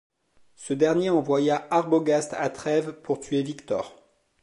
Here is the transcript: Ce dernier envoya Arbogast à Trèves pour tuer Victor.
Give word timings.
Ce 0.55 0.73
dernier 0.73 1.11
envoya 1.11 1.67
Arbogast 1.69 2.33
à 2.33 2.49
Trèves 2.49 2.93
pour 3.03 3.19
tuer 3.19 3.43
Victor. 3.43 3.95